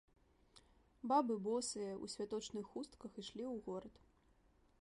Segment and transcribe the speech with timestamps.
[1.11, 3.95] Бабы босыя, у святочных хустках, ішлі ў горад.